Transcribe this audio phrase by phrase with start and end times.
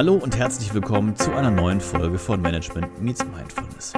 [0.00, 3.92] Hallo und herzlich willkommen zu einer neuen Folge von Management Meets Mindfulness.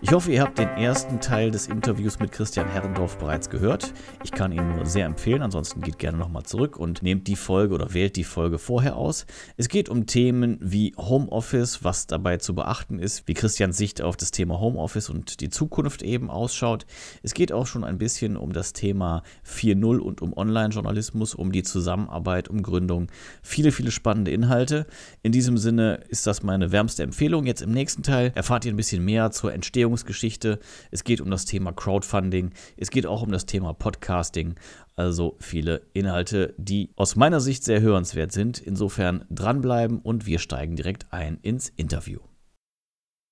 [0.00, 3.92] Ich hoffe, ihr habt den ersten Teil des Interviews mit Christian Herrendorf bereits gehört.
[4.22, 7.74] Ich kann ihn nur sehr empfehlen, ansonsten geht gerne nochmal zurück und nehmt die Folge
[7.74, 9.26] oder wählt die Folge vorher aus.
[9.56, 14.16] Es geht um Themen wie Homeoffice, was dabei zu beachten ist, wie Christians Sicht auf
[14.16, 16.86] das Thema Homeoffice und die Zukunft eben ausschaut.
[17.24, 21.64] Es geht auch schon ein bisschen um das Thema 4.0 und um Online-Journalismus, um die
[21.64, 23.08] Zusammenarbeit, um Gründung.
[23.42, 24.86] Viele, viele spannende Inhalte.
[25.24, 27.46] In diesem Sinne ist das meine wärmste Empfehlung.
[27.46, 30.58] Jetzt im nächsten Teil erfahrt ihr ein bisschen mehr zur Entstehung Entstehungsgeschichte,
[30.90, 34.54] es geht um das Thema Crowdfunding, es geht auch um das Thema Podcasting.
[34.96, 38.58] Also viele Inhalte, die aus meiner Sicht sehr hörenswert sind.
[38.58, 42.18] Insofern dranbleiben und wir steigen direkt ein ins Interview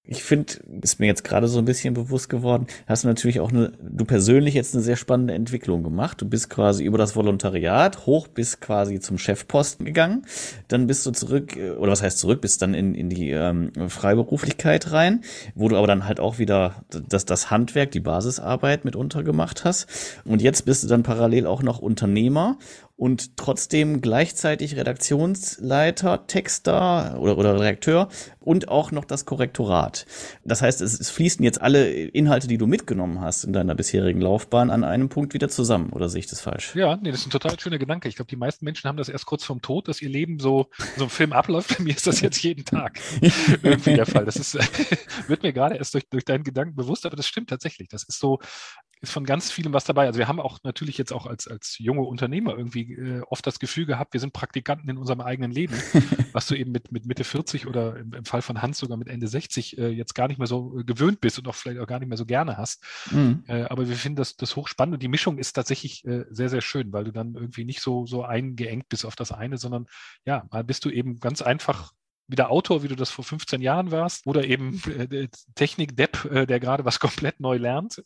[0.09, 0.53] ich finde,
[0.83, 4.05] ist mir jetzt gerade so ein bisschen bewusst geworden, hast du natürlich auch eine, du
[4.05, 6.21] persönlich jetzt eine sehr spannende Entwicklung gemacht.
[6.21, 10.25] Du bist quasi über das Volontariat hoch bis quasi zum Chefposten gegangen.
[10.69, 13.73] Dann bist du zurück, äh, oder was heißt zurück, bist dann in, in die ähm,
[13.89, 15.23] Freiberuflichkeit rein,
[15.55, 19.89] wo du aber dann halt auch wieder das, das Handwerk, die Basisarbeit mitunter gemacht hast.
[20.25, 22.59] Und jetzt bist du dann parallel auch noch Unternehmer
[22.97, 28.09] und trotzdem gleichzeitig Redaktionsleiter, Texter oder, oder Redakteur
[28.41, 30.07] und auch noch das Korrektorat.
[30.45, 34.21] Das heißt, es, es fließen jetzt alle Inhalte, die du mitgenommen hast in deiner bisherigen
[34.21, 35.91] Laufbahn, an einem Punkt wieder zusammen.
[35.91, 36.75] Oder sehe ich das falsch?
[36.75, 38.09] Ja, nee, das ist ein total schöner Gedanke.
[38.09, 40.71] Ich glaube, die meisten Menschen haben das erst kurz vorm Tod, dass ihr Leben so
[40.97, 41.77] so ein Film abläuft.
[41.77, 42.99] Bei mir ist das jetzt jeden Tag
[43.63, 44.25] irgendwie der Fall.
[44.25, 44.55] Das ist,
[45.29, 47.89] wird mir gerade erst durch, durch deinen Gedanken bewusst, aber das stimmt tatsächlich.
[47.89, 48.39] Das ist so,
[49.01, 50.07] ist von ganz vielem was dabei.
[50.07, 53.59] Also wir haben auch natürlich jetzt auch als, als junge Unternehmer irgendwie äh, oft das
[53.59, 55.75] Gefühl gehabt, wir sind Praktikanten in unserem eigenen Leben,
[56.33, 59.09] was du eben mit, mit Mitte 40 oder im, im Fall von Hans sogar mit
[59.09, 61.87] Ende 60 äh, jetzt gar nicht mehr so äh, gewöhnt bist und auch vielleicht auch
[61.87, 62.83] gar nicht mehr so gerne hast.
[63.11, 63.45] Mhm.
[63.47, 66.63] Äh, aber wir finden das, das hochspannend und die Mischung ist tatsächlich äh, sehr, sehr
[66.63, 69.87] schön, weil du dann irgendwie nicht so, so eingeengt bist auf das eine, sondern
[70.25, 71.93] ja, mal bist du eben ganz einfach
[72.29, 76.61] wieder Autor, wie du das vor 15 Jahren warst, oder eben äh, Technik-Depp, äh, der
[76.61, 78.03] gerade was komplett neu lernt.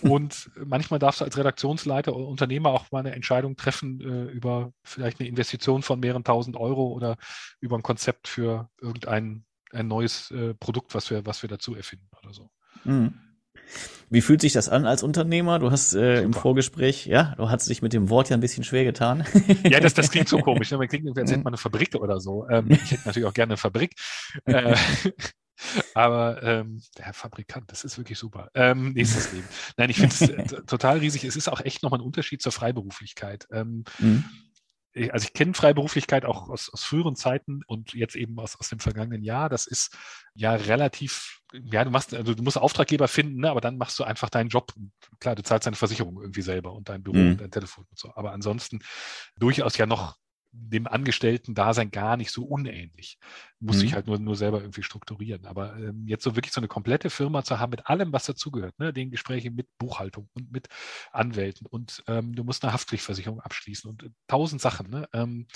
[0.00, 4.72] Und manchmal darfst du als Redaktionsleiter oder Unternehmer auch mal eine Entscheidung treffen äh, über
[4.82, 7.16] vielleicht eine Investition von mehreren tausend Euro oder
[7.60, 9.44] über ein Konzept für irgendein
[9.74, 12.50] ein neues Produkt, was wir, was wir dazu erfinden oder so.
[12.84, 13.14] Mhm.
[14.10, 15.58] Wie fühlt sich das an als Unternehmer?
[15.58, 18.62] Du hast äh, im Vorgespräch, ja, du hast dich mit dem Wort ja ein bisschen
[18.62, 19.24] schwer getan.
[19.64, 20.70] Ja, das, das klingt so komisch.
[20.70, 20.78] Ne?
[20.78, 22.46] Man klingt, als hätte man eine Fabrik oder so.
[22.48, 23.94] Ähm, ich hätte natürlich auch gerne eine Fabrik.
[24.44, 24.76] Äh,
[25.94, 28.50] aber ähm, der Herr Fabrikant, das ist wirklich super.
[28.54, 29.48] Ähm, nächstes Leben.
[29.78, 31.24] Nein, ich finde es äh, total riesig.
[31.24, 33.48] Es ist auch echt nochmal ein Unterschied zur Freiberuflichkeit.
[33.50, 34.24] Ähm, mhm
[35.10, 38.78] also ich kenne Freiberuflichkeit auch aus, aus früheren Zeiten und jetzt eben aus, aus dem
[38.78, 39.48] vergangenen Jahr.
[39.48, 39.96] Das ist
[40.34, 44.04] ja relativ, ja, du machst, also du musst Auftraggeber finden, ne, aber dann machst du
[44.04, 44.72] einfach deinen Job.
[45.18, 47.30] Klar, du zahlst deine Versicherung irgendwie selber und dein Büro mhm.
[47.32, 48.12] und dein Telefon und so.
[48.14, 48.80] Aber ansonsten
[49.36, 50.16] durchaus ja noch
[50.52, 53.18] dem Angestellten-Dasein gar nicht so unähnlich.
[53.58, 53.80] Muss mhm.
[53.80, 55.46] sich halt nur, nur selber irgendwie strukturieren.
[55.46, 58.78] Aber ähm, jetzt so wirklich so eine komplette Firma zu haben mit allem, was dazugehört,
[58.78, 58.92] ne?
[58.92, 60.68] den Gesprächen mit Buchhaltung und mit
[61.10, 64.90] Anwälten und ähm, du musst eine Haftpflichtversicherung abschließen und äh, tausend Sachen.
[64.90, 65.08] Ne?
[65.12, 65.46] Ähm,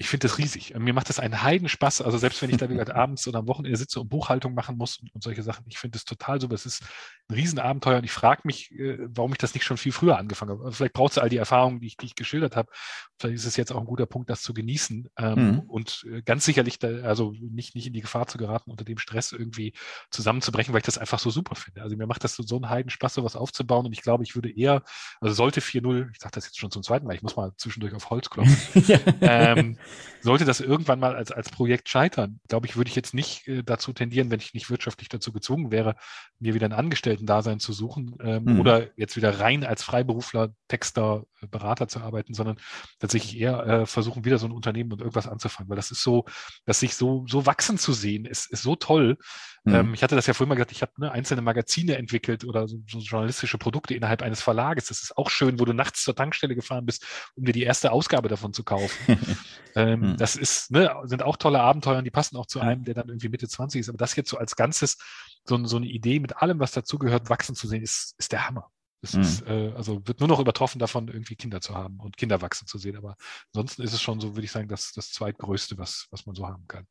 [0.00, 0.72] ich finde das riesig.
[0.78, 2.00] Mir macht das einen Heidenspaß.
[2.00, 4.96] Also selbst wenn ich da wieder abends oder am Wochenende sitze und Buchhaltung machen muss
[4.96, 6.54] und, und solche Sachen, ich finde das total super.
[6.54, 6.82] Es ist
[7.28, 10.52] ein Riesenabenteuer und ich frage mich, äh, warum ich das nicht schon viel früher angefangen
[10.52, 10.72] habe.
[10.72, 12.70] Vielleicht braucht es all die Erfahrungen, die ich, die ich geschildert habe.
[13.18, 15.58] Vielleicht ist es jetzt auch ein guter Punkt, das zu genießen ähm, mhm.
[15.68, 18.96] und äh, ganz sicherlich, da, also nicht, nicht in die Gefahr zu geraten, unter dem
[18.96, 19.74] Stress irgendwie
[20.10, 21.82] zusammenzubrechen, weil ich das einfach so super finde.
[21.82, 24.50] Also mir macht das so, so einen Heidenspaß, sowas aufzubauen und ich glaube, ich würde
[24.50, 24.82] eher,
[25.20, 27.92] also sollte 4.0, ich sage das jetzt schon zum zweiten Mal, ich muss mal zwischendurch
[27.92, 28.56] auf Holz klopfen,
[29.20, 29.76] ähm,
[30.22, 33.62] sollte das irgendwann mal als, als Projekt scheitern, glaube ich, würde ich jetzt nicht äh,
[33.62, 35.96] dazu tendieren, wenn ich nicht wirtschaftlich dazu gezwungen wäre,
[36.38, 38.60] mir wieder ein Angestellten-Dasein zu suchen ähm, mhm.
[38.60, 42.58] oder jetzt wieder rein als Freiberufler, Texter, äh, Berater zu arbeiten, sondern
[42.98, 46.24] tatsächlich eher äh, versuchen, wieder so ein Unternehmen und irgendwas anzufangen, weil das ist so,
[46.66, 49.16] dass sich so, so wachsen zu sehen, ist, ist so toll.
[49.64, 49.74] Mhm.
[49.74, 52.66] Ähm, ich hatte das ja vorhin mal gesagt, ich habe ne, einzelne Magazine entwickelt oder
[52.66, 54.86] so, so journalistische Produkte innerhalb eines Verlages.
[54.86, 57.04] Das ist auch schön, wo du nachts zur Tankstelle gefahren bist,
[57.36, 59.18] um dir die erste Ausgabe davon zu kaufen.
[59.80, 60.16] ähm, mhm.
[60.16, 63.08] Das ist, ne, sind auch tolle Abenteuer und die passen auch zu einem, der dann
[63.08, 63.88] irgendwie Mitte 20 ist.
[63.88, 64.98] Aber das jetzt so als Ganzes,
[65.44, 68.70] so, so eine Idee mit allem, was dazugehört, wachsen zu sehen, ist, ist der Hammer.
[69.02, 69.20] Es mhm.
[69.22, 72.66] ist, äh, also wird nur noch übertroffen davon, irgendwie Kinder zu haben und Kinder wachsen
[72.66, 72.96] zu sehen.
[72.96, 73.16] Aber
[73.52, 76.46] ansonsten ist es schon so, würde ich sagen, das, das zweitgrößte, was, was man so
[76.46, 76.86] haben kann.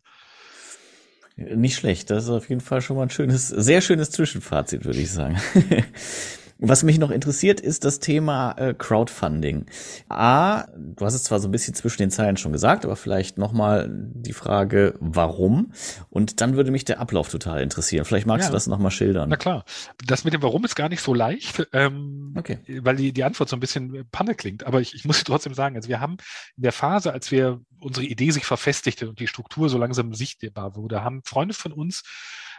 [1.35, 2.09] Nicht schlecht.
[2.09, 5.39] Das ist auf jeden Fall schon mal ein schönes, sehr schönes Zwischenfazit, würde ich sagen.
[6.61, 9.65] Was mich noch interessiert, ist das Thema äh, Crowdfunding.
[10.09, 13.37] A, du hast es zwar so ein bisschen zwischen den Zeilen schon gesagt, aber vielleicht
[13.37, 15.71] nochmal die Frage, warum?
[16.09, 18.03] Und dann würde mich der Ablauf total interessieren.
[18.03, 18.49] Vielleicht magst ja.
[18.49, 19.29] du das nochmal schildern.
[19.29, 19.63] Na klar.
[20.05, 22.59] Das mit dem Warum ist gar nicht so leicht, ähm, okay.
[22.81, 24.65] weil die, die Antwort so ein bisschen Panne klingt.
[24.65, 26.17] Aber ich, ich muss trotzdem sagen, also wir haben
[26.57, 30.75] in der Phase, als wir unsere Idee sich verfestigte und die Struktur so langsam sichtbar
[30.75, 32.03] wurde, haben Freunde von uns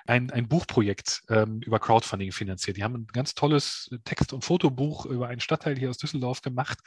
[0.07, 2.77] ein, ein Buchprojekt ähm, über Crowdfunding finanziert.
[2.77, 6.79] Die haben ein ganz tolles Text- und Fotobuch über einen Stadtteil hier aus Düsseldorf gemacht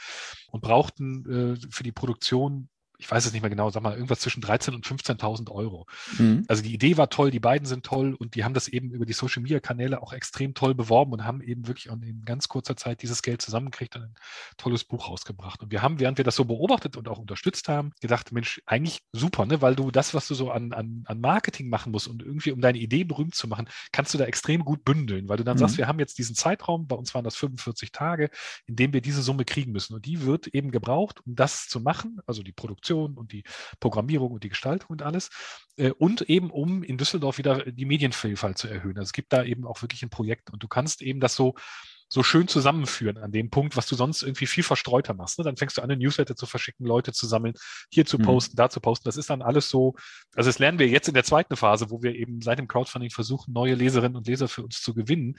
[0.51, 2.69] und brauchten äh, für die Produktion
[3.03, 5.85] ich weiß es nicht mehr genau, sag mal, irgendwas zwischen 13.000 und 15.000 Euro.
[6.17, 6.45] Mhm.
[6.47, 9.05] Also die Idee war toll, die beiden sind toll und die haben das eben über
[9.05, 12.77] die Social Media Kanäle auch extrem toll beworben und haben eben wirklich in ganz kurzer
[12.77, 14.15] Zeit dieses Geld zusammengekriegt und ein
[14.55, 15.61] tolles Buch rausgebracht.
[15.61, 19.01] Und wir haben, während wir das so beobachtet und auch unterstützt haben, gedacht, Mensch, eigentlich
[19.11, 19.61] super, ne?
[19.61, 22.61] weil du das, was du so an, an, an Marketing machen musst und irgendwie um
[22.61, 25.59] deine Idee berühmt zu machen, kannst du da extrem gut bündeln, weil du dann mhm.
[25.59, 28.29] sagst, wir haben jetzt diesen Zeitraum, bei uns waren das 45 Tage,
[28.65, 29.93] in dem wir diese Summe kriegen müssen.
[29.93, 33.43] Und die wird eben gebraucht, um das zu machen, also die Produktion Produktion und die
[33.79, 35.29] Programmierung und die Gestaltung und alles.
[35.77, 38.97] Äh, und eben um in Düsseldorf wieder die Medienvielfalt zu erhöhen.
[38.97, 41.55] Also es gibt da eben auch wirklich ein Projekt und du kannst eben das so
[42.13, 45.39] so schön zusammenführen an dem Punkt, was du sonst irgendwie viel verstreuter machst.
[45.39, 45.45] Ne?
[45.45, 47.55] Dann fängst du an, eine Newsletter zu verschicken, Leute zu sammeln,
[47.91, 48.23] hier zu mhm.
[48.23, 48.57] posten, mhm.
[48.57, 49.05] da zu posten.
[49.05, 49.95] Das ist dann alles so,
[50.35, 53.09] also das lernen wir jetzt in der zweiten Phase, wo wir eben seit dem Crowdfunding
[53.09, 55.37] versuchen, neue Leserinnen und Leser für uns zu gewinnen,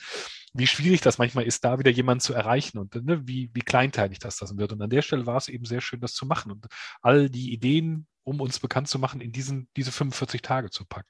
[0.52, 4.18] wie schwierig das manchmal ist, da wieder jemanden zu erreichen und ne, wie, wie kleinteilig
[4.18, 4.72] das das wird.
[4.72, 6.66] Und an der Stelle war es eben sehr schön, das zu machen und
[7.02, 11.08] all die Ideen, um uns bekannt zu machen, in diesen, diese 45 Tage zu packen.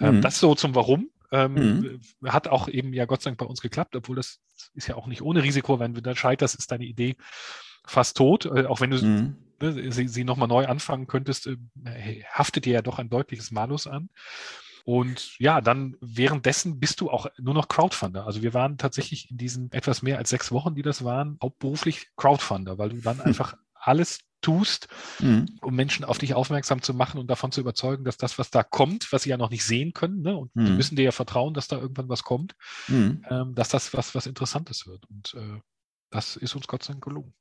[0.00, 0.22] Ähm, mhm.
[0.22, 1.10] Das so zum Warum.
[1.30, 2.00] Ähm, mhm.
[2.24, 4.40] Hat auch eben ja Gott sei Dank bei uns geklappt, obwohl das
[4.74, 7.16] ist ja auch nicht ohne Risiko, wenn du da scheiterst, ist deine Idee
[7.86, 9.36] fast tot, äh, auch wenn du mhm.
[9.60, 13.86] ne, sie, sie nochmal neu anfangen könntest, äh, haftet dir ja doch ein deutliches Malus
[13.86, 14.10] an.
[14.84, 18.24] Und ja, dann währenddessen bist du auch nur noch Crowdfunder.
[18.24, 22.08] Also wir waren tatsächlich in diesen etwas mehr als sechs Wochen, die das waren, hauptberuflich
[22.16, 24.88] Crowdfunder, weil du dann einfach alles tust,
[25.20, 25.46] mhm.
[25.60, 28.62] um Menschen auf dich aufmerksam zu machen und davon zu überzeugen, dass das, was da
[28.62, 30.66] kommt, was sie ja noch nicht sehen können, ne, und mhm.
[30.66, 32.54] die müssen dir ja vertrauen, dass da irgendwann was kommt,
[32.86, 33.24] mhm.
[33.28, 35.04] ähm, dass das was, was Interessantes wird.
[35.06, 35.60] Und äh,
[36.10, 37.34] das ist uns Gott sei Dank gelungen.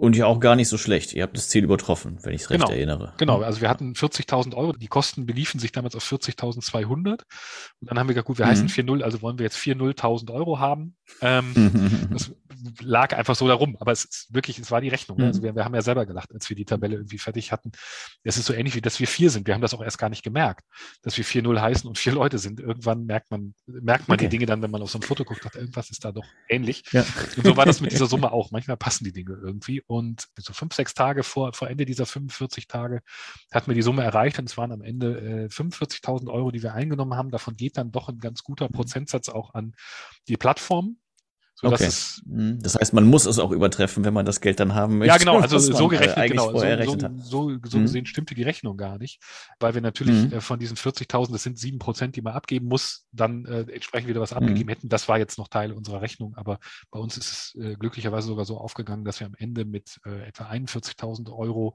[0.00, 1.12] Und ja auch gar nicht so schlecht.
[1.12, 3.12] Ihr habt das Ziel übertroffen, wenn ich es recht genau, erinnere.
[3.18, 4.72] Genau, also wir hatten 40.000 Euro.
[4.72, 6.86] Die Kosten beliefen sich damals auf 40.200.
[6.86, 7.20] Und
[7.82, 8.50] dann haben wir gesagt, gut, wir mhm.
[8.50, 10.96] heißen 4.0, also wollen wir jetzt 4.000 Euro haben.
[11.20, 12.32] Ähm, das
[12.80, 13.76] lag einfach so darum.
[13.78, 15.18] Aber es ist wirklich, es war die Rechnung.
[15.18, 15.26] Ne?
[15.26, 15.44] Also mhm.
[15.44, 17.70] wir, wir haben ja selber gelacht, als wir die Tabelle irgendwie fertig hatten.
[18.24, 19.46] Es ist so ähnlich wie, dass wir vier sind.
[19.46, 20.64] Wir haben das auch erst gar nicht gemerkt,
[21.02, 22.58] dass wir 4.0 heißen und vier Leute sind.
[22.58, 24.24] Irgendwann merkt man, merkt man okay.
[24.24, 26.24] die Dinge dann, wenn man auf so ein Foto guckt, sagt, irgendwas ist da doch
[26.48, 26.84] ähnlich.
[26.92, 27.04] Ja.
[27.36, 28.50] Und so war das mit dieser Summe auch.
[28.50, 29.82] Manchmal passen die Dinge irgendwie.
[29.90, 33.02] Und so fünf, sechs Tage vor, vor Ende dieser 45 Tage
[33.50, 36.74] hatten wir die Summe erreicht und es waren am Ende äh, 45.000 Euro, die wir
[36.74, 37.32] eingenommen haben.
[37.32, 38.68] Davon geht dann doch ein ganz guter.
[38.68, 39.74] Prozentsatz auch an
[40.28, 40.99] die Plattform.
[41.60, 41.84] So, okay.
[41.84, 42.58] Es, mhm.
[42.62, 45.12] das heißt, man muss es auch übertreffen, wenn man das Geld dann haben möchte.
[45.12, 46.52] Ja, genau, also so gerechnet, genau.
[46.52, 46.58] So,
[47.22, 47.82] so, so, mhm.
[47.82, 49.20] gesehen stimmte die Rechnung gar nicht,
[49.58, 50.32] weil wir natürlich mhm.
[50.32, 54.08] äh, von diesen 40.000, das sind sieben Prozent, die man abgeben muss, dann äh, entsprechend
[54.08, 54.70] wieder was abgegeben mhm.
[54.70, 54.88] hätten.
[54.88, 56.60] Das war jetzt noch Teil unserer Rechnung, aber
[56.90, 60.28] bei uns ist es äh, glücklicherweise sogar so aufgegangen, dass wir am Ende mit äh,
[60.28, 61.74] etwa 41.000 Euro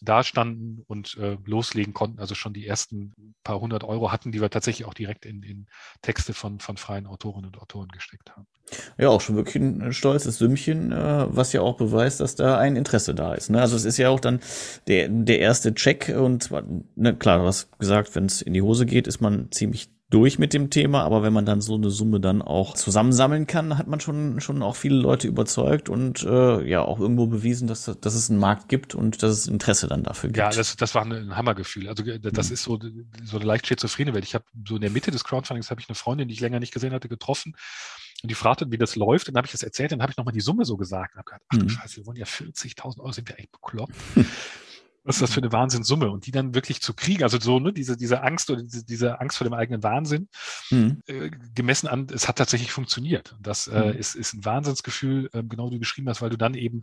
[0.00, 2.20] dastanden und äh, loslegen konnten.
[2.20, 5.66] Also schon die ersten paar hundert Euro hatten, die wir tatsächlich auch direkt in, in
[6.02, 8.46] Texte von, von freien Autorinnen und Autoren gesteckt haben.
[8.98, 12.76] Ja, auch schon wirklich ein stolzes Sümmchen, äh, was ja auch beweist, dass da ein
[12.76, 13.50] Interesse da ist.
[13.50, 13.60] Ne?
[13.60, 14.40] Also es ist ja auch dann
[14.88, 16.50] der, der erste Check und
[16.96, 20.38] ne, klar, du hast gesagt, wenn es in die Hose geht, ist man ziemlich durch
[20.38, 23.88] mit dem Thema, aber wenn man dann so eine Summe dann auch zusammensammeln kann, hat
[23.88, 28.14] man schon schon auch viele Leute überzeugt und äh, ja auch irgendwo bewiesen, dass, dass
[28.14, 30.38] es einen Markt gibt und dass es Interesse dann dafür gibt.
[30.38, 31.88] Ja, das, das war ein Hammergefühl.
[31.88, 32.54] Also das mhm.
[32.54, 32.78] ist so,
[33.24, 34.24] so eine leicht schizophrene Welt.
[34.24, 36.60] Ich habe so in der Mitte des Crowdfundings habe ich eine Freundin, die ich länger
[36.60, 37.56] nicht gesehen hatte, getroffen
[38.22, 39.26] und die fragte, wie das läuft.
[39.26, 41.18] Und dann habe ich das erzählt, dann habe ich nochmal die Summe so gesagt und
[41.18, 41.68] habe gedacht, ach du mhm.
[41.68, 43.94] Scheiße, wir wollen ja 40.000 Euro, sind wir echt bekloppt.
[45.06, 46.10] was ist das für eine Wahnsinnssumme?
[46.10, 49.20] Und die dann wirklich zu kriegen, also so, ne, diese, diese Angst oder diese, diese
[49.20, 50.28] Angst vor dem eigenen Wahnsinn,
[50.70, 51.02] mhm.
[51.06, 53.32] äh, gemessen an, es hat tatsächlich funktioniert.
[53.32, 53.98] Und das äh, mhm.
[53.98, 56.82] ist, ist ein Wahnsinnsgefühl, äh, genau wie du beschrieben hast, weil du dann eben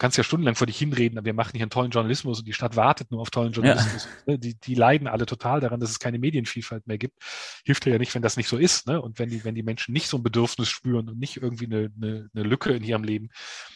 [0.00, 2.54] kannst ja stundenlang vor dich hinreden, aber wir machen hier einen tollen Journalismus und die
[2.54, 4.08] Stadt wartet nur auf tollen Journalismus.
[4.26, 4.32] Ja.
[4.32, 7.18] Ne, die, die leiden alle total daran, dass es keine Medienvielfalt mehr gibt.
[7.66, 8.86] Hilft ja nicht, wenn das nicht so ist.
[8.86, 9.00] Ne?
[9.00, 11.92] Und wenn die, wenn die Menschen nicht so ein Bedürfnis spüren und nicht irgendwie eine,
[11.94, 13.28] eine, eine Lücke in ihrem Leben,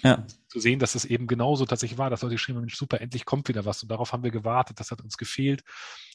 [0.02, 0.26] ja.
[0.48, 3.26] zu sehen, dass es eben genauso tatsächlich war, dass Leute geschrieben haben, Mensch, super, endlich
[3.26, 3.82] kommt wieder was.
[3.82, 5.62] Und darauf haben wir gewartet, das hat uns gefehlt.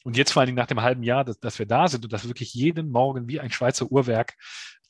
[0.04, 2.12] Und jetzt vor allen Dingen nach dem halben Jahr, dass, dass wir da sind und
[2.12, 4.34] dass wirklich jeden Morgen wie ein Schweizer Uhrwerk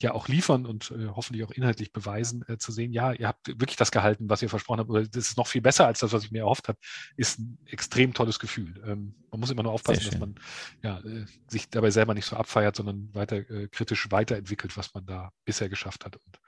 [0.03, 3.49] ja auch liefern und äh, hoffentlich auch inhaltlich beweisen, äh, zu sehen, ja, ihr habt
[3.49, 6.13] wirklich das gehalten, was ihr versprochen habt, oder das ist noch viel besser als das,
[6.13, 6.79] was ich mir erhofft habe,
[7.17, 8.83] ist ein extrem tolles Gefühl.
[8.87, 10.37] Ähm, man muss immer nur aufpassen, dass man
[10.83, 15.05] ja, äh, sich dabei selber nicht so abfeiert, sondern weiter äh, kritisch weiterentwickelt, was man
[15.05, 16.41] da bisher geschafft hat und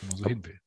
[0.00, 0.58] wo man so hin will.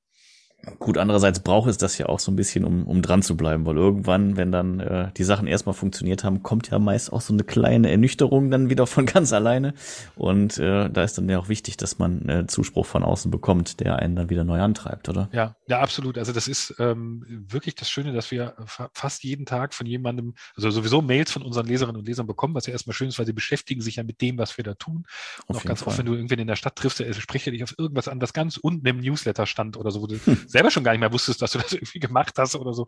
[0.77, 3.65] Gut, andererseits braucht es das ja auch so ein bisschen, um, um dran zu bleiben,
[3.65, 7.33] weil irgendwann, wenn dann äh, die Sachen erstmal funktioniert haben, kommt ja meist auch so
[7.33, 9.73] eine kleine Ernüchterung dann wieder von ganz alleine.
[10.15, 13.79] Und äh, da ist dann ja auch wichtig, dass man äh, Zuspruch von außen bekommt,
[13.79, 15.29] der einen dann wieder neu antreibt, oder?
[15.31, 16.19] Ja, ja, absolut.
[16.19, 20.35] Also das ist ähm, wirklich das Schöne, dass wir fa fast jeden Tag von jemandem,
[20.55, 23.25] also sowieso Mails von unseren Leserinnen und Lesern bekommen, was ja erstmal schön ist, weil
[23.25, 25.05] sie beschäftigen sich ja mit dem, was wir da tun.
[25.47, 27.51] Und auf auch ganz oft, wenn du irgendwen in der Stadt triffst, der spricht ja
[27.51, 30.19] dich auf irgendwas an, was ganz unten im Newsletter stand oder so, wo du
[30.51, 32.87] selber schon gar nicht mehr wusstest, dass du das irgendwie gemacht hast oder so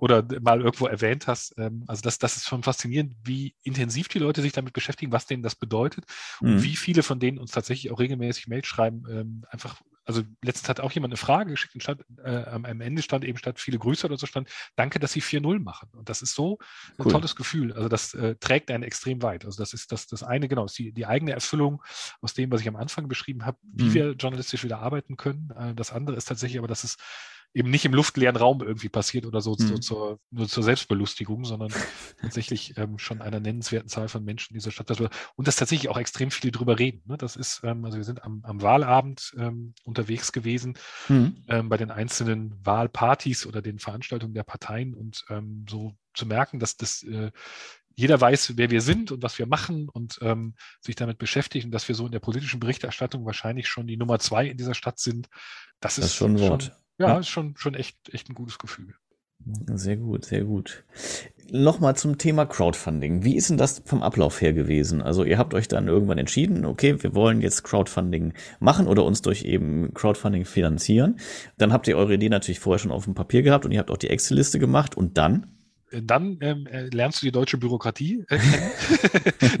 [0.00, 1.54] oder mal irgendwo erwähnt hast.
[1.56, 5.26] Ähm, also das, das ist schon faszinierend, wie intensiv die Leute sich damit beschäftigen, was
[5.26, 6.04] denen das bedeutet
[6.40, 6.62] und mhm.
[6.62, 10.80] wie viele von denen uns tatsächlich auch regelmäßig Mails schreiben, ähm, einfach also letztens hat
[10.80, 14.06] auch jemand eine Frage geschickt und stand, äh, am Ende stand eben statt viele Grüße
[14.06, 15.88] oder so stand, danke, dass Sie 4-0 machen.
[15.92, 16.58] Und das ist so
[16.98, 17.12] ein cool.
[17.12, 17.72] tolles Gefühl.
[17.72, 19.44] Also das äh, trägt einen extrem weit.
[19.44, 21.82] Also das ist das, das eine, genau, ist die, die eigene Erfüllung
[22.20, 23.94] aus dem, was ich am Anfang beschrieben habe, wie mhm.
[23.94, 25.50] wir journalistisch wieder arbeiten können.
[25.56, 26.96] Äh, das andere ist tatsächlich aber, dass es
[27.54, 29.66] eben nicht im luftleeren Raum irgendwie passiert oder so, mhm.
[29.66, 31.72] so zur, nur zur Selbstbelustigung, sondern
[32.20, 34.90] tatsächlich ähm, schon einer nennenswerten Zahl von Menschen in dieser Stadt.
[35.36, 37.02] Und dass tatsächlich auch extrem viele drüber reden.
[37.06, 37.16] Ne?
[37.16, 40.76] Das ist, ähm, also wir sind am, am Wahlabend ähm, unterwegs gewesen
[41.08, 41.44] mhm.
[41.48, 46.58] Ähm, bei den einzelnen Wahlpartys oder den Veranstaltungen der Parteien und ähm, so zu merken,
[46.58, 47.30] dass das äh,
[47.96, 51.86] jeder weiß, wer wir sind und was wir machen und ähm, sich damit beschäftigen, dass
[51.86, 55.28] wir so in der politischen Berichterstattung wahrscheinlich schon die Nummer zwei in dieser Stadt sind.
[55.78, 56.36] Das, das ist, schon.
[56.38, 56.60] Schon,
[56.98, 58.94] ja, ja, ist schon, schon echt, echt ein gutes Gefühl.
[59.74, 60.84] Sehr gut, sehr gut.
[61.50, 63.24] Nochmal zum Thema Crowdfunding.
[63.24, 65.02] Wie ist denn das vom Ablauf her gewesen?
[65.02, 69.20] Also ihr habt euch dann irgendwann entschieden, okay, wir wollen jetzt Crowdfunding machen oder uns
[69.20, 71.18] durch eben Crowdfunding finanzieren.
[71.58, 73.90] Dann habt ihr eure Idee natürlich vorher schon auf dem Papier gehabt und ihr habt
[73.90, 75.53] auch die Excel-Liste gemacht und dann?
[76.02, 78.70] Dann ähm, äh, lernst du die deutsche Bürokratie äh, kennen.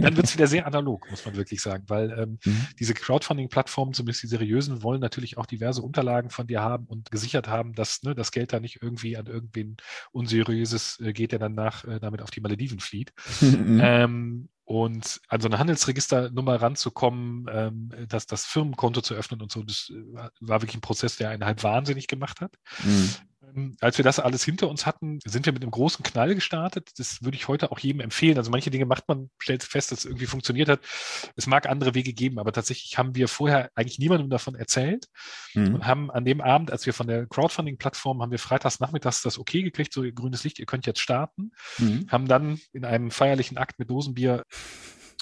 [0.00, 2.66] dann wird es wieder sehr analog, muss man wirklich sagen, weil ähm, mhm.
[2.78, 7.48] diese Crowdfunding-Plattformen, zumindest die seriösen, wollen natürlich auch diverse Unterlagen von dir haben und gesichert
[7.48, 9.76] haben, dass ne, das Geld da nicht irgendwie an irgendwen
[10.12, 13.12] Unseriöses äh, geht, der dann nach, äh, damit auf die Malediven flieht.
[13.40, 13.80] Mhm.
[13.82, 19.62] Ähm, und an so eine Handelsregisternummer ranzukommen, ähm, das, das Firmenkonto zu öffnen und so,
[19.62, 22.56] das äh, war wirklich ein Prozess, der einen halb wahnsinnig gemacht hat.
[22.82, 23.10] Mhm.
[23.54, 26.90] Ähm, als wir das alles hinter uns hatten, sind wir mit einem großen Knall gestartet.
[26.98, 28.38] Das würde ich heute auch jedem empfehlen.
[28.38, 30.80] Also manche Dinge macht man, stellt fest, dass es irgendwie funktioniert hat.
[31.36, 35.06] Es mag andere Wege geben, aber tatsächlich haben wir vorher eigentlich niemandem davon erzählt
[35.54, 35.74] mhm.
[35.74, 39.38] und haben an dem Abend, als wir von der Crowdfunding-Plattform, haben wir freitags nachmittags das
[39.38, 42.06] okay gekriegt, so grünes Licht, ihr könnt jetzt starten, mhm.
[42.08, 44.44] haben dann in einem feierlichen Akt mit Dosenbier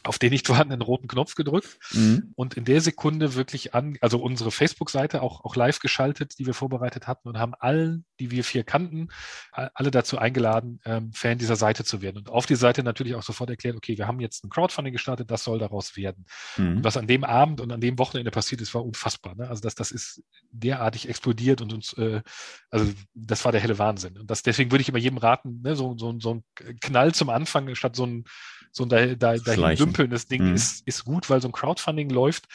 [0.04, 2.32] auf den nicht vorhandenen roten Knopf gedrückt mhm.
[2.34, 6.54] und in der Sekunde wirklich an, also unsere Facebook-Seite auch, auch live geschaltet, die wir
[6.54, 9.08] vorbereitet hatten und haben allen, die wir vier kannten,
[9.52, 12.18] alle dazu eingeladen, ähm, Fan dieser Seite zu werden.
[12.18, 15.30] Und auf die Seite natürlich auch sofort erklärt, okay, wir haben jetzt ein Crowdfunding gestartet,
[15.30, 16.26] das soll daraus werden.
[16.56, 16.76] Mhm.
[16.78, 19.34] Und was an dem Abend und an dem Wochenende passiert ist, war unfassbar.
[19.34, 19.48] Ne?
[19.48, 22.22] Also das, das ist derartig explodiert und uns, äh,
[22.70, 24.18] also das war der helle Wahnsinn.
[24.18, 26.44] Und das, deswegen würde ich immer jedem raten, ne, so, so, so ein
[26.80, 28.24] Knall zum Anfang statt so ein
[28.72, 30.54] so ein da, da, dahin dümpelndes Ding mhm.
[30.54, 32.46] ist, ist gut, weil so ein Crowdfunding läuft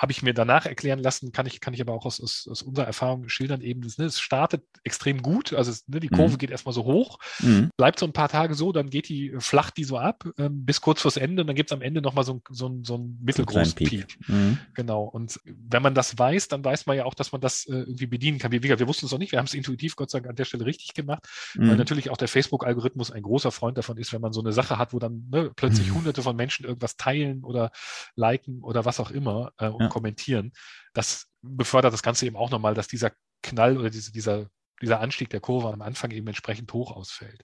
[0.00, 2.62] habe ich mir danach erklären lassen, kann ich, kann ich aber auch aus, aus, aus
[2.62, 6.32] unserer Erfahrung schildern, eben, das, ne, es startet extrem gut, also es, ne, die Kurve
[6.32, 6.38] mhm.
[6.38, 7.68] geht erstmal so hoch, mhm.
[7.76, 10.80] bleibt so ein paar Tage so, dann geht die, flacht die so ab, ähm, bis
[10.80, 13.74] kurz vors Ende und dann gibt es am Ende nochmal so, so, so einen mittelgroßen
[13.74, 13.90] Peak.
[13.90, 14.28] Peak.
[14.28, 14.56] Mhm.
[14.72, 15.02] Genau.
[15.02, 18.06] Und wenn man das weiß, dann weiß man ja auch, dass man das äh, irgendwie
[18.06, 18.52] bedienen kann.
[18.52, 20.46] Wir, wir wussten es noch nicht, wir haben es intuitiv Gott sei Dank an der
[20.46, 21.76] Stelle richtig gemacht, weil mhm.
[21.76, 24.94] natürlich auch der Facebook-Algorithmus ein großer Freund davon ist, wenn man so eine Sache hat,
[24.94, 25.96] wo dann ne, plötzlich mhm.
[25.96, 27.70] hunderte von Menschen irgendwas teilen oder
[28.16, 29.89] liken oder was auch immer äh, ja.
[29.90, 30.52] Kommentieren.
[30.94, 34.46] Das befördert das Ganze eben auch nochmal, dass dieser Knall oder diese, dieser,
[34.80, 37.42] dieser Anstieg der Kurve am Anfang eben entsprechend hoch ausfällt.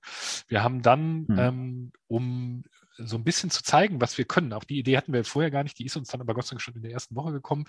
[0.49, 1.39] Wir haben dann, mhm.
[1.39, 2.65] ähm, um
[2.99, 5.63] so ein bisschen zu zeigen, was wir können, auch die Idee hatten wir vorher gar
[5.63, 7.67] nicht, die ist uns dann aber Gott sei Dank schon in der ersten Woche gekommen,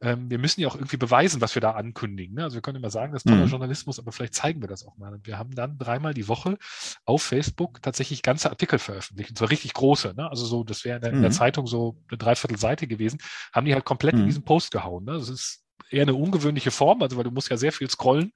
[0.00, 2.36] ähm, wir müssen ja auch irgendwie beweisen, was wir da ankündigen.
[2.36, 2.44] Ne?
[2.44, 3.50] Also wir können immer sagen, das ist toller mhm.
[3.50, 5.12] Journalismus, aber vielleicht zeigen wir das auch mal.
[5.12, 6.56] Und wir haben dann dreimal die Woche
[7.04, 9.30] auf Facebook tatsächlich ganze Artikel veröffentlicht.
[9.30, 10.14] Und zwar richtig große.
[10.16, 10.30] Ne?
[10.30, 11.16] Also so, das wäre in, der, mhm.
[11.16, 13.18] in der Zeitung so eine Dreiviertelseite gewesen,
[13.52, 14.20] haben die halt komplett mhm.
[14.20, 15.04] in diesen Post gehauen.
[15.04, 15.12] Ne?
[15.14, 18.32] Das ist eher eine ungewöhnliche Form, also weil du musst ja sehr viel scrollen.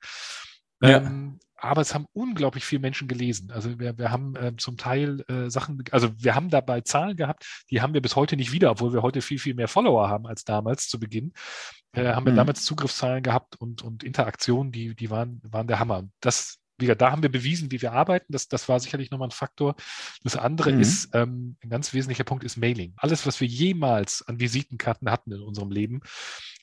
[0.80, 0.98] Ja.
[0.98, 3.52] Ähm, aber es haben unglaublich viele Menschen gelesen.
[3.52, 7.64] Also wir, wir haben äh, zum Teil äh, Sachen, also wir haben dabei Zahlen gehabt,
[7.70, 10.26] die haben wir bis heute nicht wieder, obwohl wir heute viel, viel mehr Follower haben
[10.26, 11.32] als damals zu Beginn.
[11.92, 12.36] Äh, haben wir mhm.
[12.36, 16.04] damals Zugriffszahlen gehabt und, und Interaktionen, die, die waren, waren der Hammer.
[16.20, 18.32] Das wieder, da haben wir bewiesen, wie wir arbeiten.
[18.32, 19.74] Das, das war sicherlich nochmal ein Faktor.
[20.22, 20.80] Das andere mhm.
[20.80, 22.92] ist, ähm, ein ganz wesentlicher Punkt ist Mailing.
[22.96, 26.00] Alles, was wir jemals an Visitenkarten hatten in unserem Leben,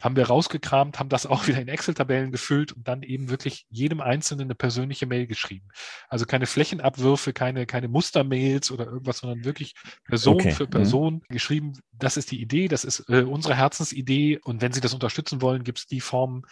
[0.02, 4.02] haben wir rausgekramt, haben das auch wieder in Excel-Tabellen gefüllt und dann eben wirklich jedem
[4.02, 5.68] Einzelnen eine persönliche Mail geschrieben.
[6.10, 9.74] Also keine Flächenabwürfe, keine, keine Mustermails oder irgendwas, sondern wirklich
[10.06, 10.52] Person okay.
[10.52, 10.70] für mhm.
[10.70, 11.34] Person mhm.
[11.34, 11.74] geschrieben.
[11.94, 15.64] Das ist die Idee, das ist äh, unsere Herzensidee und wenn Sie das unterstützen wollen,
[15.64, 16.46] gibt es die Form,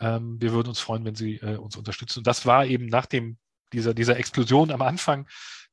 [0.00, 2.20] Ähm, wir würden uns freuen, wenn Sie äh, uns unterstützen.
[2.20, 3.38] Und das war eben nach dem,
[3.72, 5.26] dieser, dieser Explosion am Anfang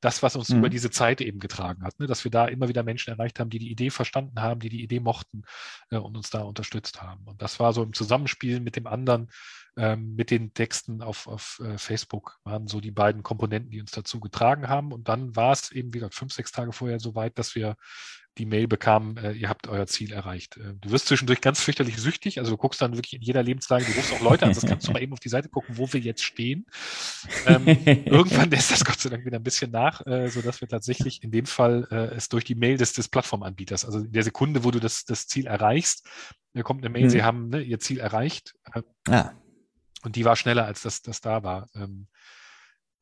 [0.03, 0.59] das, was uns mhm.
[0.59, 2.07] über diese Zeit eben getragen hat, ne?
[2.07, 4.83] dass wir da immer wieder Menschen erreicht haben, die die Idee verstanden haben, die die
[4.83, 5.43] Idee mochten
[5.91, 7.25] äh, und uns da unterstützt haben.
[7.25, 9.29] Und das war so im Zusammenspiel mit dem anderen,
[9.77, 13.91] ähm, mit den Texten auf, auf äh, Facebook, waren so die beiden Komponenten, die uns
[13.91, 14.91] dazu getragen haben.
[14.91, 17.77] Und dann war es eben wieder fünf, sechs Tage vorher so weit, dass wir
[18.37, 20.57] die Mail bekam, äh, ihr habt euer Ziel erreicht.
[20.57, 23.85] Äh, du wirst zwischendurch ganz fürchterlich süchtig, also du guckst dann wirklich in jeder Lebenslage,
[23.85, 25.91] du rufst auch Leute an, das kannst du mal eben auf die Seite gucken, wo
[25.91, 26.65] wir jetzt stehen.
[27.45, 31.23] Ähm, irgendwann lässt das Gott sei Dank wieder ein bisschen nach, äh, sodass wir tatsächlich
[31.23, 34.63] in dem Fall äh, es durch die Mail des, des Plattformanbieters, also in der Sekunde,
[34.63, 36.07] wo du das, das Ziel erreichst,
[36.53, 37.09] äh, kommt eine Mail, mhm.
[37.09, 38.55] sie haben ne, ihr Ziel erreicht.
[38.73, 39.31] Äh, ah.
[40.03, 41.69] Und die war schneller, als das, das da war.
[41.75, 42.12] Ähm, äh,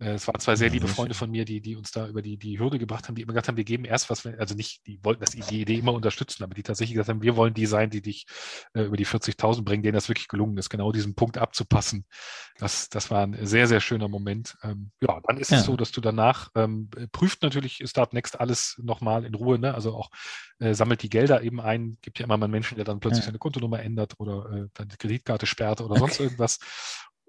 [0.02, 2.58] es waren zwei sehr liebe Freunde von mir, die, die uns da über die, die
[2.58, 5.22] Hürde gebracht haben, die immer gesagt haben, wir geben erst was, also nicht, die wollten
[5.22, 8.02] das, die Idee immer unterstützen, aber die tatsächlich gesagt haben, wir wollen die sein, die
[8.02, 8.26] dich
[8.74, 12.06] äh, über die 40.000 bringen, denen das wirklich gelungen ist, genau diesen Punkt abzupassen.
[12.58, 14.58] Das, das war ein sehr, sehr schöner Moment.
[14.64, 15.58] Ähm, ja, dann ist ja.
[15.58, 19.76] es so, dass du danach ähm, prüft natürlich Start Next alles nochmal in Ruhe, ne?
[19.76, 20.10] also auch
[20.60, 23.24] äh, sammelt die Gelder eben ein, gibt ja immer mal einen Menschen, der dann plötzlich
[23.24, 23.28] ja.
[23.28, 26.60] seine Kontonummer ändert oder äh, dann die Kreditkarte sperrt oder sonst irgendwas.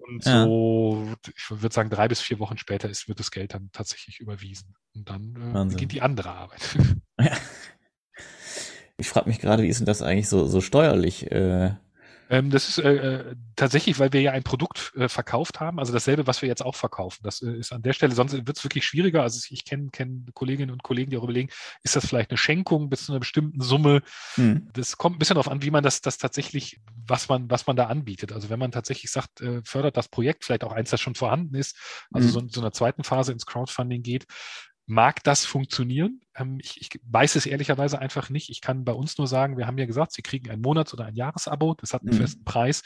[0.07, 0.43] Und ja.
[0.43, 4.19] so, ich würde sagen, drei bis vier Wochen später ist, wird das Geld dann tatsächlich
[4.19, 4.75] überwiesen.
[4.93, 6.61] Und dann äh, beginnt die andere Arbeit.
[7.19, 7.37] Ja.
[8.97, 11.31] Ich frage mich gerade, wie ist denn das eigentlich so, so steuerlich?
[11.31, 11.75] Äh,
[12.29, 15.93] ähm, das ist äh, äh, tatsächlich, weil wir ja ein Produkt äh, verkauft haben, also
[15.93, 17.21] dasselbe, was wir jetzt auch verkaufen.
[17.23, 19.21] Das äh, ist an der Stelle, sonst wird es wirklich schwieriger.
[19.21, 21.49] Also ich kenne kenn Kolleginnen und Kollegen, die auch überlegen,
[21.83, 24.01] ist das vielleicht eine Schenkung bis zu einer bestimmten Summe?
[24.35, 24.69] Hm.
[24.73, 27.75] Das kommt ein bisschen darauf an, wie man das, das tatsächlich, was man, was man
[27.75, 28.31] da anbietet.
[28.31, 31.55] Also wenn man tatsächlich sagt, äh, fördert das Projekt, vielleicht auch eins, das schon vorhanden
[31.55, 31.77] ist,
[32.11, 32.33] also hm.
[32.33, 34.25] so in so einer zweiten Phase ins Crowdfunding geht,
[34.85, 36.19] Mag das funktionieren?
[36.35, 38.49] Ähm, ich, ich, weiß es ehrlicherweise einfach nicht.
[38.49, 41.05] Ich kann bei uns nur sagen, wir haben ja gesagt, Sie kriegen ein Monats- oder
[41.05, 41.75] ein Jahresabo.
[41.75, 42.21] Das hat einen mhm.
[42.21, 42.83] festen Preis.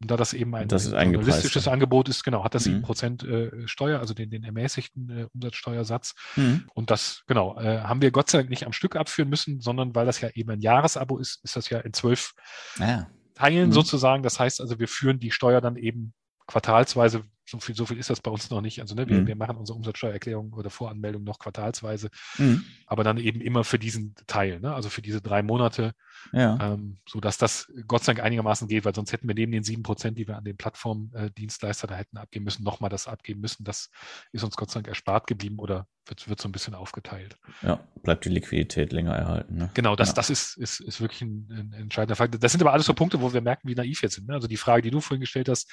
[0.00, 2.84] Und da das eben ein, das ein journalistisches Angebot ist, genau, hat das mhm.
[2.84, 6.14] 7% äh, Steuer, also den, den ermäßigten äh, Umsatzsteuersatz.
[6.34, 6.66] Mhm.
[6.74, 9.94] Und das, genau, äh, haben wir Gott sei Dank nicht am Stück abführen müssen, sondern
[9.94, 12.34] weil das ja eben ein Jahresabo ist, ist das ja in zwölf
[12.78, 13.06] ja.
[13.34, 13.72] Teilen mhm.
[13.72, 14.22] sozusagen.
[14.24, 16.12] Das heißt also, wir führen die Steuer dann eben
[16.46, 18.80] quartalsweise so viel, so viel ist das bei uns noch nicht.
[18.80, 19.26] Also ne, wir, mhm.
[19.26, 22.64] wir machen unsere Umsatzsteuererklärung oder Voranmeldung noch quartalsweise, mhm.
[22.86, 24.74] aber dann eben immer für diesen Teil, ne?
[24.74, 25.94] also für diese drei Monate,
[26.32, 26.58] ja.
[26.60, 29.62] ähm, so dass das Gott sei Dank einigermaßen geht, weil sonst hätten wir neben den
[29.62, 33.64] sieben Prozent, die wir an den Plattformdienstleister da hätten abgeben müssen, nochmal das abgeben müssen.
[33.64, 33.90] Das
[34.32, 37.36] ist uns Gott sei Dank erspart geblieben oder wird, wird so ein bisschen aufgeteilt.
[37.62, 39.56] Ja, bleibt die Liquidität länger erhalten.
[39.56, 39.70] Ne?
[39.74, 40.14] Genau, das, ja.
[40.14, 42.40] das ist, ist, ist wirklich ein, ein, entscheidender Faktor.
[42.40, 44.28] Das sind aber alles so Punkte, wo wir merken, wie naiv wir sind.
[44.28, 44.34] Ne?
[44.34, 45.70] Also die Frage, die du vorhin gestellt hast,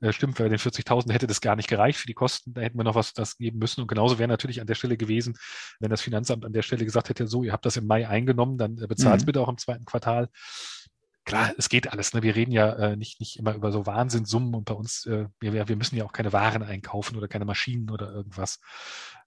[0.00, 2.78] äh, stimmt, bei den 40.000 hätte das gar nicht gereicht für die Kosten, da hätten
[2.78, 3.80] wir noch was das geben müssen.
[3.80, 5.36] Und genauso wäre natürlich an der Stelle gewesen,
[5.80, 8.58] wenn das Finanzamt an der Stelle gesagt hätte, so, ihr habt das im Mai eingenommen,
[8.58, 9.26] dann äh, bezahlt es mhm.
[9.26, 10.28] bitte auch im zweiten Quartal
[11.26, 12.14] klar, es geht alles.
[12.14, 12.22] Ne?
[12.22, 15.68] Wir reden ja äh, nicht, nicht immer über so Wahnsinnssummen und bei uns, äh, wir,
[15.68, 18.60] wir müssen ja auch keine Waren einkaufen oder keine Maschinen oder irgendwas.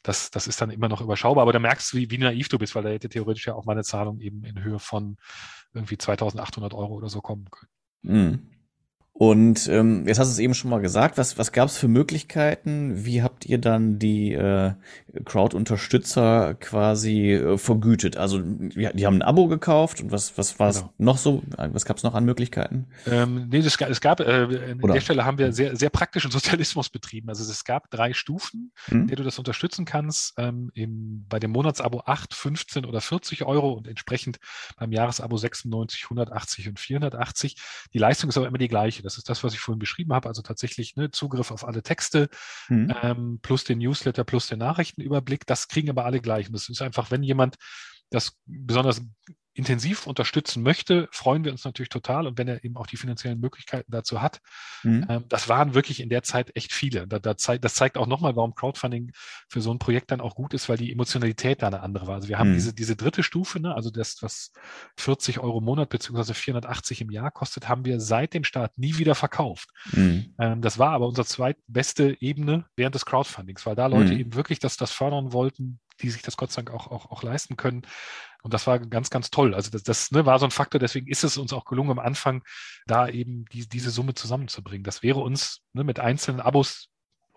[0.01, 2.57] Das, das ist dann immer noch überschaubar, aber da merkst du, wie, wie naiv du
[2.57, 5.17] bist, weil da hätte theoretisch ja auch mal eine Zahlung eben in Höhe von
[5.73, 7.71] irgendwie 2800 Euro oder so kommen können.
[8.01, 8.58] Mhm.
[9.19, 11.89] Und ähm, jetzt hast du es eben schon mal gesagt, was, was gab es für
[11.89, 13.03] Möglichkeiten?
[13.03, 14.71] Wie habt ihr dann die äh,
[15.25, 18.15] Crowd-Unterstützer quasi äh, vergütet?
[18.15, 20.93] Also die, die haben ein Abo gekauft und was, was war es genau.
[20.99, 21.43] noch so?
[21.57, 22.87] Was gab es noch an Möglichkeiten?
[23.07, 24.23] Ähm, nee, es gab, es gab äh,
[24.71, 24.93] an Oder?
[24.93, 27.27] der Stelle haben wir sehr, sehr praktischen Sozialismus betrieben.
[27.27, 29.01] Also es gab drei Stufen, hm?
[29.01, 30.35] in der du das unterstützen kannst.
[30.37, 34.39] Ähm, im, bei dem Monatsabo 8, 15 oder 40 Euro und entsprechend
[34.77, 37.57] beim Jahresabo 96, 180 und 480.
[37.93, 39.08] Die Leistung ist aber immer die gleiche.
[39.09, 40.27] Das ist das, was ich vorhin beschrieben habe.
[40.27, 42.29] Also tatsächlich ne, Zugriff auf alle Texte
[42.67, 42.93] mhm.
[43.01, 45.47] ähm, plus den Newsletter plus den Nachrichtenüberblick.
[45.47, 46.47] Das kriegen aber alle gleich.
[46.47, 47.55] Und das ist einfach, wenn jemand
[48.11, 49.01] das besonders
[49.59, 52.27] intensiv unterstützen möchte, freuen wir uns natürlich total.
[52.27, 54.39] Und wenn er eben auch die finanziellen Möglichkeiten dazu hat,
[54.83, 55.05] mhm.
[55.09, 57.07] ähm, das waren wirklich in der Zeit echt viele.
[57.07, 59.11] Da, da zeigt, das zeigt auch nochmal, warum Crowdfunding
[59.49, 62.15] für so ein Projekt dann auch gut ist, weil die Emotionalität da eine andere war.
[62.15, 62.53] Also wir haben mhm.
[62.53, 64.53] diese, diese dritte Stufe, ne, also das, was
[64.95, 68.97] 40 Euro im Monat beziehungsweise 480 im Jahr kostet, haben wir seit dem Start nie
[68.97, 69.69] wieder verkauft.
[69.91, 70.33] Mhm.
[70.39, 74.19] Ähm, das war aber unsere zweitbeste Ebene während des Crowdfundings, weil da Leute mhm.
[74.19, 77.23] eben wirklich das, das fördern wollten, die sich das Gott sei Dank auch, auch, auch
[77.23, 77.81] leisten können.
[78.41, 79.53] Und das war ganz, ganz toll.
[79.53, 81.99] Also das, das ne, war so ein Faktor, deswegen ist es uns auch gelungen, am
[81.99, 82.43] Anfang
[82.85, 84.83] da eben die, diese Summe zusammenzubringen.
[84.83, 86.89] Das wäre uns ne, mit einzelnen Abos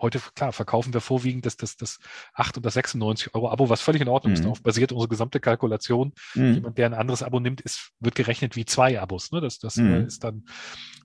[0.02, 1.98] heute, klar, verkaufen wir vorwiegend das, das, das
[2.34, 4.34] 8 und das 96 Euro Abo, was völlig in Ordnung mhm.
[4.34, 4.44] ist.
[4.44, 6.12] Darauf basiert unsere gesamte Kalkulation.
[6.34, 6.54] Mhm.
[6.54, 9.32] Jemand, der ein anderes Abo nimmt, ist, wird gerechnet wie zwei Abos.
[9.32, 9.40] Ne?
[9.40, 10.06] Das, das mhm.
[10.06, 10.44] ist dann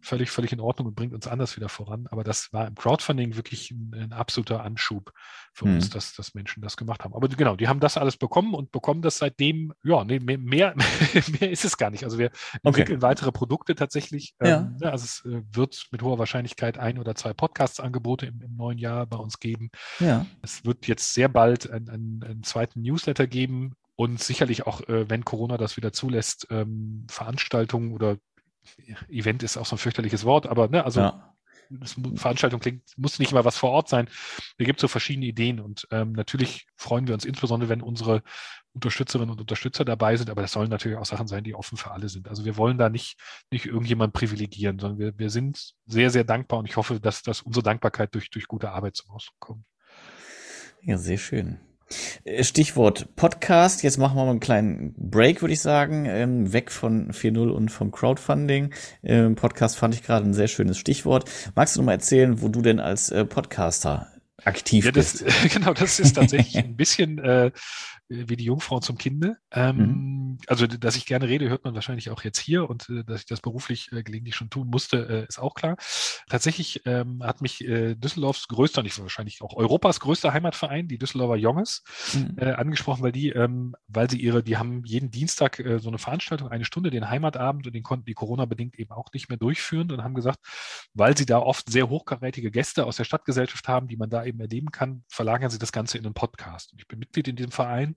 [0.01, 2.07] völlig, völlig in Ordnung und bringt uns anders wieder voran.
[2.10, 5.12] Aber das war im Crowdfunding wirklich ein, ein absoluter Anschub
[5.53, 5.93] für uns, mhm.
[5.93, 7.13] dass, dass Menschen das gemacht haben.
[7.13, 10.75] Aber genau, die haben das alles bekommen und bekommen das seitdem, ja, nee, mehr, mehr,
[11.39, 12.03] mehr ist es gar nicht.
[12.03, 12.31] Also wir
[12.63, 13.01] entwickeln okay.
[13.01, 14.33] weitere Produkte tatsächlich.
[14.41, 14.60] Ja.
[14.60, 18.55] Ähm, ne, also es äh, wird mit hoher Wahrscheinlichkeit ein oder zwei Podcast-Angebote im, im,
[18.55, 19.69] neuen Jahr bei uns geben.
[20.00, 20.26] Ja.
[20.41, 25.10] Es wird jetzt sehr bald einen, einen, einen zweiten Newsletter geben, und sicherlich auch, äh,
[25.10, 28.17] wenn Corona das wieder zulässt, ähm, Veranstaltungen oder
[29.10, 31.34] Event ist auch so ein fürchterliches Wort, aber ne, also ja.
[32.15, 34.08] Veranstaltung klingt, muss nicht immer was vor Ort sein.
[34.58, 38.21] Da gibt es so verschiedene Ideen und ähm, natürlich freuen wir uns insbesondere, wenn unsere
[38.78, 41.92] Unterstützerinnen und Unterstützer dabei sind, aber das sollen natürlich auch Sachen sein, die offen für
[41.92, 42.28] alle sind.
[42.28, 43.18] Also wir wollen da nicht,
[43.52, 47.42] nicht irgendjemand privilegieren, sondern wir, wir sind sehr, sehr dankbar und ich hoffe, dass, dass
[47.42, 49.66] unsere Dankbarkeit durch, durch gute Arbeit zum Ausdruck kommt.
[50.82, 51.60] Ja, sehr schön.
[52.24, 53.84] Äh, Stichwort Podcast.
[53.84, 56.06] Jetzt machen wir mal einen kleinen Break, würde ich sagen.
[56.06, 58.74] Ähm, weg von 4.0 und vom Crowdfunding.
[59.04, 61.30] Ähm, Podcast fand ich gerade ein sehr schönes Stichwort.
[61.56, 64.08] Magst du noch mal erzählen, wo du denn als äh, Podcaster
[64.44, 65.54] aktiv ja, das, bist?
[65.54, 67.52] Genau, das ist tatsächlich ein bisschen äh,
[68.10, 69.38] wie die Jungfrau zum Kinde.
[69.52, 70.38] Ähm, mhm.
[70.48, 73.26] Also, dass ich gerne rede, hört man wahrscheinlich auch jetzt hier und äh, dass ich
[73.26, 75.78] das beruflich äh, gelegentlich schon tun musste, äh, ist auch klar.
[76.30, 81.36] Tatsächlich ähm, hat mich äh, Düsseldorfs größter, nicht wahrscheinlich auch Europas größter Heimatverein, die Düsseldorfer
[81.36, 82.36] Jonges, mhm.
[82.38, 85.98] Äh, angesprochen, weil die, ähm, weil sie ihre, die haben jeden Dienstag äh, so eine
[85.98, 89.91] Veranstaltung, eine Stunde, den Heimatabend und den konnten die Corona-bedingt eben auch nicht mehr durchführen
[89.91, 90.39] und haben gesagt,
[90.93, 94.39] weil sie da oft sehr hochkarätige Gäste aus der Stadtgesellschaft haben, die man da eben
[94.39, 96.74] erleben kann, verlagern sie das Ganze in einen Podcast.
[96.74, 97.96] Und ich bin Mitglied in diesem Verein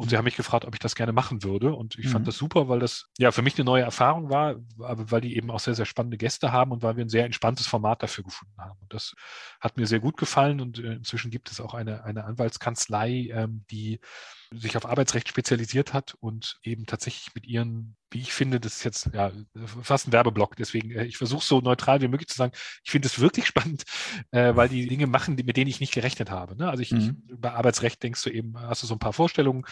[0.00, 1.74] und sie haben mich gefragt, ob ich das gerne machen würde.
[1.74, 2.10] Und ich mhm.
[2.10, 5.36] fand das super, weil das ja für mich eine neue Erfahrung war, aber weil die
[5.36, 8.24] eben auch sehr, sehr spannende Gäste haben und weil wir ein sehr entspanntes Format dafür
[8.24, 8.78] gefunden haben.
[8.80, 9.14] Und das
[9.60, 10.62] hat mir sehr gut gefallen.
[10.62, 14.00] Und äh, inzwischen gibt es auch eine, eine Anwaltskanzlei, ähm, die
[14.52, 18.84] sich auf Arbeitsrecht spezialisiert hat und eben tatsächlich mit ihren, wie ich finde, das ist
[18.84, 19.30] jetzt ja
[19.82, 23.06] fast ein Werbeblock, deswegen, äh, ich versuche so neutral wie möglich zu sagen, ich finde
[23.06, 23.84] es wirklich spannend,
[24.32, 26.56] äh, weil die Dinge machen, die, mit denen ich nicht gerechnet habe.
[26.56, 26.68] Ne?
[26.68, 27.22] Also ich, mhm.
[27.28, 29.64] ich, bei Arbeitsrecht denkst du eben, hast du so ein paar Vorstellungen,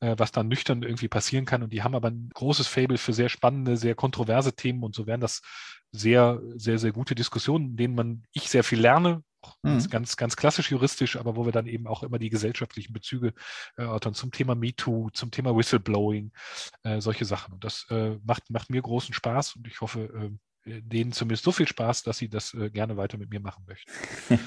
[0.00, 3.28] was dann nüchtern irgendwie passieren kann und die haben aber ein großes Fable für sehr
[3.28, 5.40] spannende, sehr kontroverse Themen und so werden das
[5.92, 9.22] sehr, sehr, sehr gute Diskussionen, in denen man ich sehr viel lerne,
[9.62, 9.88] mhm.
[9.90, 13.32] ganz, ganz klassisch juristisch, aber wo wir dann eben auch immer die gesellschaftlichen Bezüge
[13.76, 16.32] erörtern äh, zum Thema MeToo, zum Thema Whistleblowing,
[16.82, 17.54] äh, solche Sachen.
[17.54, 20.30] Und das äh, macht, macht mir großen Spaß und ich hoffe, äh,
[20.64, 23.90] denen zumindest so viel Spaß, dass sie das äh, gerne weiter mit mir machen möchten.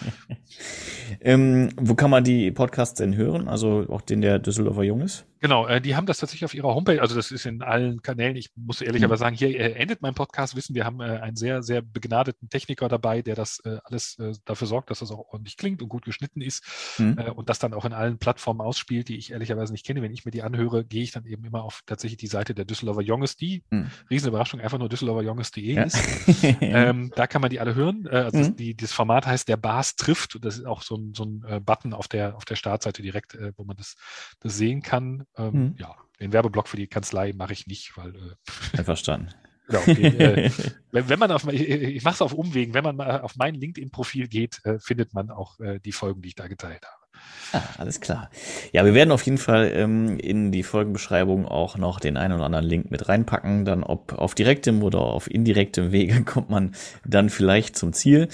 [1.21, 3.47] ähm, wo kann man die Podcasts denn hören?
[3.47, 5.25] Also auch den der Düsseldorfer Jung ist?
[5.39, 8.35] Genau, äh, die haben das tatsächlich auf ihrer Homepage, also das ist in allen Kanälen.
[8.35, 9.25] Ich muss ehrlicherweise mhm.
[9.25, 10.55] sagen, hier äh, endet mein Podcast.
[10.55, 14.33] Wissen, wir haben äh, einen sehr, sehr begnadeten Techniker dabei, der das äh, alles äh,
[14.45, 16.63] dafür sorgt, dass das auch ordentlich klingt und gut geschnitten ist
[16.97, 17.17] mhm.
[17.17, 20.01] Äh, und das dann auch in allen Plattformen ausspielt, die ich ehrlicherweise nicht kenne.
[20.01, 22.65] Wenn ich mir die anhöre, gehe ich dann eben immer auf tatsächlich die Seite der
[22.65, 23.91] Düsseldorfer Jonges, die, mhm.
[24.09, 25.83] Riesenüberraschung, einfach nur düsseldorferjonges.de ja.
[25.83, 25.97] ist.
[26.61, 28.07] ähm, da kann man die alle hören.
[28.07, 28.55] also mhm.
[28.55, 31.63] die, das Format heißt Der Bas trifft und das ist auch so ein, so ein
[31.63, 33.95] Button auf der, auf der Startseite direkt, wo man das,
[34.39, 35.26] das sehen kann.
[35.37, 35.75] Ähm, mhm.
[35.77, 38.15] Ja, den Werbeblock für die Kanzlei mache ich nicht, weil.
[38.15, 39.33] Äh, Einverstanden.
[39.67, 40.51] Genau, den, äh,
[40.91, 44.27] wenn, wenn, man auf, ich mache es auf Umwegen, wenn man mal auf mein LinkedIn-Profil
[44.27, 47.07] geht, äh, findet man auch äh, die Folgen, die ich da geteilt habe.
[47.53, 48.29] Ah, alles klar.
[48.73, 52.45] Ja, wir werden auf jeden Fall ähm, in die Folgenbeschreibung auch noch den einen oder
[52.45, 53.63] anderen Link mit reinpacken.
[53.65, 58.27] Dann ob auf direktem oder auf indirektem Wege kommt man dann vielleicht zum Ziel.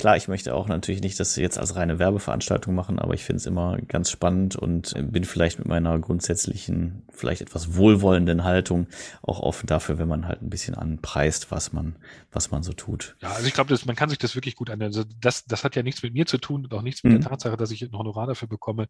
[0.00, 3.36] Klar, ich möchte auch natürlich nicht das jetzt als reine Werbeveranstaltung machen, aber ich finde
[3.36, 8.86] es immer ganz spannend und bin vielleicht mit meiner grundsätzlichen, vielleicht etwas wohlwollenden Haltung
[9.20, 11.96] auch offen dafür, wenn man halt ein bisschen anpreist, was man,
[12.32, 13.14] was man so tut.
[13.20, 14.80] Ja, also ich glaube, man kann sich das wirklich gut an.
[14.80, 17.20] Also das, das hat ja nichts mit mir zu tun und auch nichts mit mhm.
[17.20, 18.86] der Tatsache, dass ich ein Honorar dafür bekomme.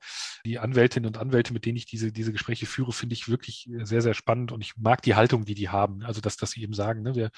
[0.47, 4.01] Die Anwältinnen und Anwälte, mit denen ich diese, diese Gespräche führe, finde ich wirklich sehr,
[4.01, 6.05] sehr spannend und ich mag die Haltung, die die haben.
[6.05, 7.31] Also, dass, dass sie eben sagen, ne, wir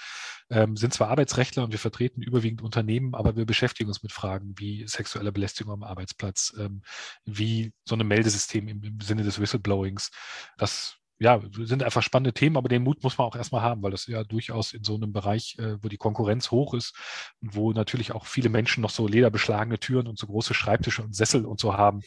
[0.50, 4.10] ähm, sind zwar Arbeitsrechtler und wir vertreten überwiegend Unternehmen, aber wir beschäftigen beschäftigen uns mit
[4.10, 6.82] Fragen wie sexuelle Belästigung am Arbeitsplatz, ähm,
[7.24, 10.10] wie so ein Meldesystem im, im Sinne des Whistleblowings.
[10.58, 13.92] Das ja, sind einfach spannende Themen, aber den Mut muss man auch erstmal haben, weil
[13.92, 16.96] das ja durchaus in so einem Bereich, äh, wo die Konkurrenz hoch ist
[17.40, 21.14] und wo natürlich auch viele Menschen noch so lederbeschlagene Türen und so große Schreibtische und
[21.14, 22.00] Sessel und so haben.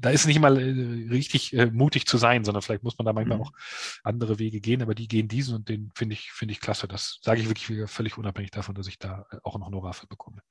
[0.00, 3.12] Da ist nicht mal äh, richtig äh, mutig zu sein, sondern vielleicht muss man da
[3.12, 3.44] manchmal mhm.
[3.44, 3.52] auch
[4.02, 6.88] andere Wege gehen, aber die gehen diesen und den finde ich, finde ich klasse.
[6.88, 10.42] Das sage ich wirklich völlig unabhängig davon, dass ich da auch noch Honorar für bekomme.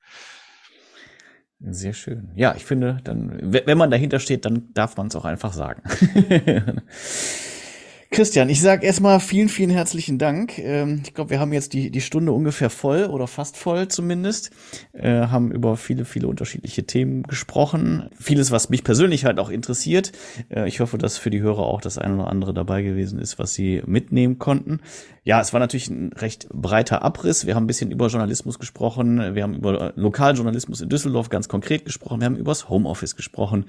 [1.60, 2.30] Sehr schön.
[2.34, 5.82] Ja, ich finde, dann, wenn man dahinter steht, dann darf man es auch einfach sagen.
[8.14, 10.56] Christian, ich sage erstmal vielen, vielen herzlichen Dank.
[10.60, 14.52] Ähm, ich glaube, wir haben jetzt die, die Stunde ungefähr voll oder fast voll zumindest.
[14.92, 18.08] Äh, haben über viele, viele unterschiedliche Themen gesprochen.
[18.16, 20.12] Vieles, was mich persönlich halt auch interessiert.
[20.48, 23.40] Äh, ich hoffe, dass für die Hörer auch das eine oder andere dabei gewesen ist,
[23.40, 24.78] was sie mitnehmen konnten.
[25.26, 27.46] Ja, es war natürlich ein recht breiter Abriss.
[27.46, 29.34] Wir haben ein bisschen über Journalismus gesprochen.
[29.34, 32.20] Wir haben über Lokaljournalismus in Düsseldorf ganz konkret gesprochen.
[32.20, 33.64] Wir haben über das Homeoffice gesprochen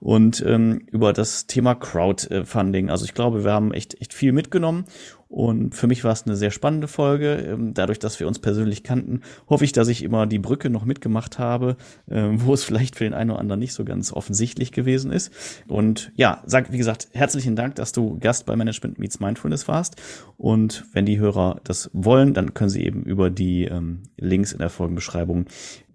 [0.00, 2.90] und ähm, über das Thema Crowdfunding.
[2.90, 4.84] Also ich glaube, wir haben echt, echt viel mitgenommen.
[5.28, 7.34] Und für mich war es eine sehr spannende Folge.
[7.34, 10.84] Ähm, dadurch, dass wir uns persönlich kannten, hoffe ich, dass ich immer die Brücke noch
[10.84, 11.76] mitgemacht habe,
[12.10, 15.30] ähm, wo es vielleicht für den einen oder anderen nicht so ganz offensichtlich gewesen ist.
[15.68, 19.96] Und ja, sag, wie gesagt, herzlichen Dank, dass du Gast bei Management Meets Mindfulness warst.
[20.38, 24.58] Und wenn die Hörer das wollen, dann können sie eben über die ähm, Links in
[24.58, 25.46] der Folgenbeschreibung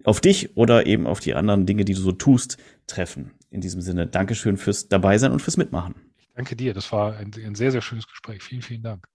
[0.04, 3.32] auf dich oder eben auf die anderen Dinge, die du so tust, treffen.
[3.50, 5.94] In diesem Sinne, Dankeschön fürs Dabeisein und fürs Mitmachen.
[6.34, 6.74] Danke dir.
[6.74, 8.42] Das war ein, ein sehr, sehr schönes Gespräch.
[8.42, 9.06] Vielen, vielen Dank.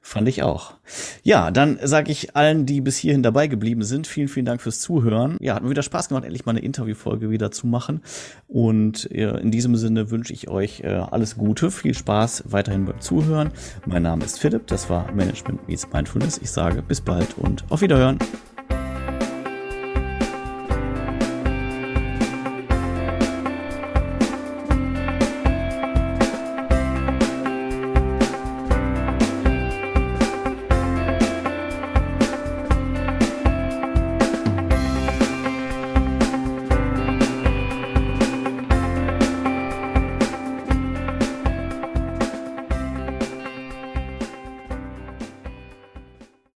[0.00, 0.74] Fand ich auch.
[1.22, 4.80] Ja, dann sage ich allen, die bis hierhin dabei geblieben sind, vielen, vielen Dank fürs
[4.80, 5.36] Zuhören.
[5.40, 8.00] Ja, hat mir wieder Spaß gemacht, endlich mal eine Interviewfolge wieder zu machen.
[8.48, 13.00] Und äh, in diesem Sinne wünsche ich euch äh, alles Gute, viel Spaß weiterhin beim
[13.00, 13.52] Zuhören.
[13.86, 16.38] Mein Name ist Philipp, das war Management Meets Mindfulness.
[16.38, 18.18] Ich sage bis bald und auf Wiederhören.